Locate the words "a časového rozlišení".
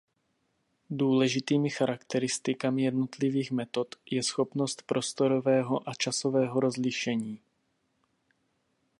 5.89-7.39